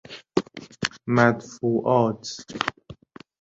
[1.15, 2.27] مدفوعات